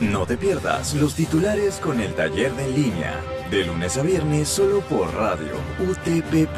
No 0.00 0.24
te 0.24 0.38
pierdas 0.38 0.94
los 0.94 1.14
titulares 1.14 1.76
con 1.76 2.00
el 2.00 2.14
taller 2.14 2.54
de 2.54 2.70
línea, 2.70 3.20
de 3.50 3.66
lunes 3.66 3.98
a 3.98 4.02
viernes 4.02 4.48
solo 4.48 4.80
por 4.80 5.14
radio 5.14 5.52
utp.fm. 5.78 6.48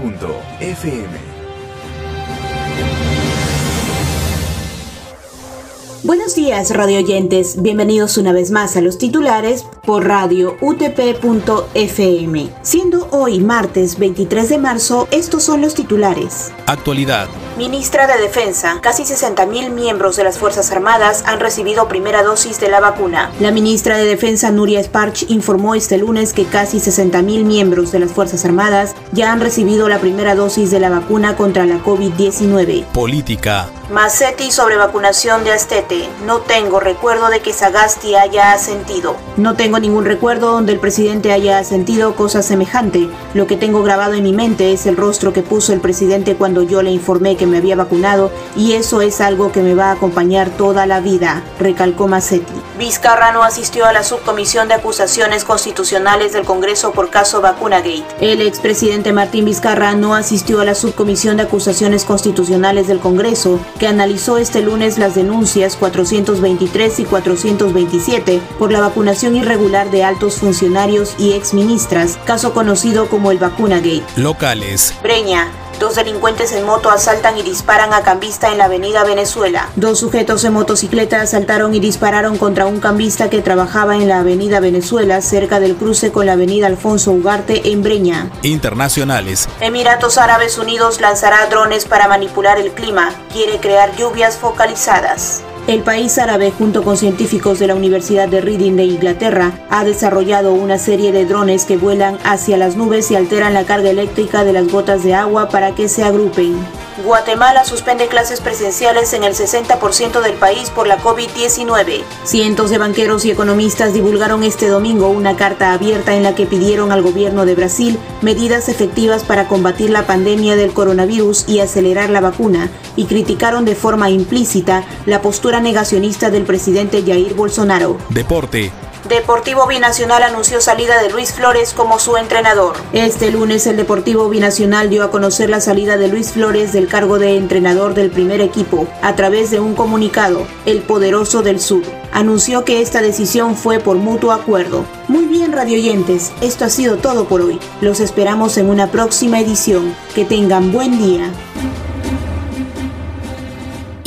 Buenos 6.04 6.34
días, 6.34 6.70
radio 6.70 6.98
oyentes. 6.98 7.62
Bienvenidos 7.62 8.18
una 8.18 8.32
vez 8.32 8.50
más 8.50 8.76
a 8.76 8.80
los 8.80 8.98
titulares 8.98 9.64
por 9.84 10.04
radio 10.04 10.56
utp.fm. 10.60 12.50
Siendo 12.62 13.06
hoy 13.12 13.38
martes 13.38 14.00
23 14.00 14.48
de 14.48 14.58
marzo, 14.58 15.06
estos 15.12 15.44
son 15.44 15.60
los 15.60 15.74
titulares. 15.74 16.50
Actualidad. 16.66 17.28
Ministra 17.56 18.08
de 18.08 18.20
Defensa, 18.20 18.80
casi 18.82 19.04
60.000 19.04 19.70
miembros 19.70 20.16
de 20.16 20.24
las 20.24 20.38
Fuerzas 20.38 20.72
Armadas 20.72 21.22
han 21.24 21.38
recibido 21.38 21.86
primera 21.86 22.24
dosis 22.24 22.58
de 22.58 22.68
la 22.68 22.80
vacuna. 22.80 23.30
La 23.38 23.52
ministra 23.52 23.96
de 23.96 24.04
Defensa, 24.04 24.50
Nuria 24.50 24.80
Sparch, 24.82 25.30
informó 25.30 25.76
este 25.76 25.98
lunes 25.98 26.32
que 26.32 26.46
casi 26.46 26.78
60.000 26.78 27.44
miembros 27.44 27.92
de 27.92 28.00
las 28.00 28.10
Fuerzas 28.10 28.44
Armadas 28.44 28.96
ya 29.12 29.30
han 29.30 29.40
recibido 29.40 29.88
la 29.88 30.00
primera 30.00 30.34
dosis 30.34 30.72
de 30.72 30.80
la 30.80 30.90
vacuna 30.90 31.36
contra 31.36 31.64
la 31.64 31.80
COVID-19. 31.84 32.86
Política. 32.86 33.70
Macetti 33.92 34.50
sobre 34.50 34.78
vacunación 34.78 35.44
de 35.44 35.52
Astete. 35.52 36.08
No 36.24 36.38
tengo 36.38 36.80
recuerdo 36.80 37.28
de 37.28 37.40
que 37.40 37.52
Sagasti 37.52 38.14
haya 38.14 38.54
asentido. 38.54 39.16
No 39.36 39.54
tengo 39.54 39.78
ningún 39.78 40.06
recuerdo 40.06 40.50
donde 40.50 40.72
el 40.72 40.80
presidente 40.80 41.30
haya 41.30 41.58
asentido 41.58 42.16
cosa 42.16 42.40
semejante. 42.40 43.10
Lo 43.34 43.46
que 43.46 43.58
tengo 43.58 43.82
grabado 43.82 44.14
en 44.14 44.22
mi 44.22 44.32
mente 44.32 44.72
es 44.72 44.86
el 44.86 44.96
rostro 44.96 45.34
que 45.34 45.42
puso 45.42 45.74
el 45.74 45.82
presidente 45.82 46.36
cuando 46.36 46.62
yo 46.62 46.80
le 46.80 46.90
informé 46.90 47.36
que 47.36 47.46
me 47.46 47.58
había 47.58 47.76
vacunado 47.76 48.32
y 48.56 48.72
eso 48.72 49.02
es 49.02 49.20
algo 49.20 49.52
que 49.52 49.60
me 49.60 49.74
va 49.74 49.90
a 49.90 49.92
acompañar 49.92 50.48
toda 50.48 50.86
la 50.86 51.00
vida, 51.00 51.42
recalcó 51.58 52.08
Macetti. 52.08 52.62
Vizcarra 52.78 53.30
no 53.32 53.42
asistió 53.42 53.84
a 53.84 53.92
la 53.92 54.02
subcomisión 54.02 54.68
de 54.68 54.74
acusaciones 54.74 55.44
constitucionales 55.44 56.32
del 56.32 56.44
Congreso 56.44 56.92
por 56.92 57.10
caso 57.10 57.42
Vacunagate. 57.42 58.02
El 58.20 58.40
expresidente 58.40 59.12
Martín 59.12 59.44
Vizcarra 59.44 59.94
no 59.94 60.14
asistió 60.14 60.60
a 60.60 60.64
la 60.64 60.74
subcomisión 60.74 61.36
de 61.36 61.42
acusaciones 61.42 62.04
constitucionales 62.04 62.88
del 62.88 62.98
Congreso 62.98 63.60
que 63.82 63.88
analizó 63.88 64.38
este 64.38 64.62
lunes 64.62 64.96
las 64.96 65.16
denuncias 65.16 65.74
423 65.74 67.00
y 67.00 67.04
427 67.04 68.40
por 68.56 68.70
la 68.70 68.78
vacunación 68.78 69.34
irregular 69.34 69.90
de 69.90 70.04
altos 70.04 70.36
funcionarios 70.36 71.16
y 71.18 71.32
exministras, 71.32 72.16
caso 72.24 72.54
conocido 72.54 73.08
como 73.08 73.32
el 73.32 73.38
Vacunagate. 73.38 74.04
Locales. 74.14 74.94
Breña, 75.02 75.48
Dos 75.82 75.96
delincuentes 75.96 76.52
en 76.52 76.64
moto 76.64 76.92
asaltan 76.92 77.36
y 77.36 77.42
disparan 77.42 77.92
a 77.92 78.02
cambista 78.02 78.52
en 78.52 78.58
la 78.58 78.66
avenida 78.66 79.02
Venezuela. 79.02 79.68
Dos 79.74 79.98
sujetos 79.98 80.44
en 80.44 80.52
motocicleta 80.52 81.20
asaltaron 81.20 81.74
y 81.74 81.80
dispararon 81.80 82.38
contra 82.38 82.66
un 82.66 82.78
cambista 82.78 83.28
que 83.28 83.42
trabajaba 83.42 83.96
en 83.96 84.06
la 84.06 84.20
avenida 84.20 84.60
Venezuela 84.60 85.20
cerca 85.22 85.58
del 85.58 85.74
cruce 85.74 86.12
con 86.12 86.26
la 86.26 86.34
avenida 86.34 86.68
Alfonso 86.68 87.10
Ugarte 87.10 87.72
en 87.72 87.82
Breña. 87.82 88.30
Internacionales. 88.42 89.48
Emiratos 89.58 90.18
Árabes 90.18 90.56
Unidos 90.56 91.00
lanzará 91.00 91.46
drones 91.46 91.84
para 91.84 92.06
manipular 92.06 92.60
el 92.60 92.70
clima. 92.70 93.10
Quiere 93.32 93.58
crear 93.58 93.96
lluvias 93.96 94.36
focalizadas. 94.36 95.42
El 95.68 95.82
país 95.82 96.18
árabe, 96.18 96.52
junto 96.56 96.82
con 96.82 96.96
científicos 96.96 97.60
de 97.60 97.68
la 97.68 97.76
Universidad 97.76 98.28
de 98.28 98.40
Reading 98.40 98.74
de 98.74 98.82
Inglaterra, 98.82 99.52
ha 99.70 99.84
desarrollado 99.84 100.54
una 100.54 100.76
serie 100.76 101.12
de 101.12 101.24
drones 101.24 101.66
que 101.66 101.76
vuelan 101.76 102.18
hacia 102.24 102.56
las 102.56 102.76
nubes 102.76 103.12
y 103.12 103.14
alteran 103.14 103.54
la 103.54 103.64
carga 103.64 103.90
eléctrica 103.90 104.44
de 104.44 104.52
las 104.52 104.66
gotas 104.66 105.04
de 105.04 105.14
agua 105.14 105.48
para 105.50 105.72
que 105.76 105.88
se 105.88 106.02
agrupen. 106.02 106.56
Guatemala 107.04 107.64
suspende 107.64 108.06
clases 108.06 108.40
presenciales 108.40 109.12
en 109.14 109.24
el 109.24 109.34
60% 109.34 110.20
del 110.20 110.34
país 110.34 110.68
por 110.70 110.86
la 110.86 110.98
COVID-19. 110.98 112.02
Cientos 112.24 112.70
de 112.70 112.78
banqueros 112.78 113.24
y 113.24 113.30
economistas 113.30 113.94
divulgaron 113.94 114.42
este 114.42 114.68
domingo 114.68 115.08
una 115.08 115.36
carta 115.36 115.72
abierta 115.72 116.14
en 116.14 116.22
la 116.22 116.34
que 116.34 116.44
pidieron 116.44 116.92
al 116.92 117.02
gobierno 117.02 117.46
de 117.46 117.54
Brasil 117.54 117.98
medidas 118.20 118.68
efectivas 118.68 119.24
para 119.24 119.48
combatir 119.48 119.90
la 119.90 120.06
pandemia 120.06 120.54
del 120.54 120.72
coronavirus 120.72 121.48
y 121.48 121.60
acelerar 121.60 122.10
la 122.10 122.20
vacuna, 122.20 122.70
y 122.94 123.06
criticaron 123.06 123.64
de 123.64 123.74
forma 123.74 124.10
implícita 124.10 124.84
la 125.06 125.22
postura 125.22 125.51
negacionista 125.60 126.30
del 126.30 126.44
presidente 126.44 127.02
Jair 127.06 127.34
Bolsonaro. 127.34 127.98
Deporte. 128.08 128.72
Deportivo 129.08 129.66
Binacional 129.66 130.22
anunció 130.22 130.60
salida 130.60 131.02
de 131.02 131.10
Luis 131.10 131.32
Flores 131.32 131.74
como 131.74 131.98
su 131.98 132.16
entrenador. 132.16 132.76
Este 132.92 133.32
lunes 133.32 133.66
el 133.66 133.76
Deportivo 133.76 134.28
Binacional 134.28 134.90
dio 134.90 135.02
a 135.02 135.10
conocer 135.10 135.50
la 135.50 135.60
salida 135.60 135.96
de 135.96 136.06
Luis 136.06 136.32
Flores 136.32 136.72
del 136.72 136.86
cargo 136.86 137.18
de 137.18 137.36
entrenador 137.36 137.94
del 137.94 138.10
primer 138.10 138.40
equipo 138.40 138.86
a 139.02 139.16
través 139.16 139.50
de 139.50 139.58
un 139.58 139.74
comunicado. 139.74 140.46
El 140.66 140.82
Poderoso 140.82 141.42
del 141.42 141.60
Sur 141.60 141.82
anunció 142.12 142.64
que 142.64 142.80
esta 142.80 143.02
decisión 143.02 143.56
fue 143.56 143.80
por 143.80 143.96
mutuo 143.96 144.30
acuerdo. 144.30 144.84
Muy 145.08 145.24
bien, 145.24 145.52
radioyentes, 145.52 146.32
esto 146.40 146.64
ha 146.64 146.70
sido 146.70 146.96
todo 146.96 147.24
por 147.26 147.40
hoy. 147.40 147.58
Los 147.80 147.98
esperamos 147.98 148.56
en 148.56 148.70
una 148.70 148.86
próxima 148.92 149.40
edición. 149.40 149.94
Que 150.14 150.24
tengan 150.24 150.70
buen 150.70 150.98
día. 150.98 151.30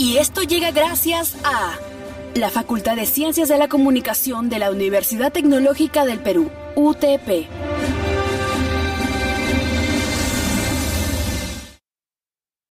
Y 0.05 0.17
esto 0.19 0.43
llega 0.43 0.69
gracias 0.69 1.35
a 1.43 1.79
la 2.35 2.51
Facultad 2.51 2.95
de 2.95 3.07
Ciencias 3.07 3.49
de 3.49 3.57
la 3.57 3.67
Comunicación 3.67 4.49
de 4.49 4.59
la 4.59 4.69
Universidad 4.69 5.31
Tecnológica 5.31 6.05
del 6.05 6.19
Perú, 6.19 6.51
UTP. 6.75 7.47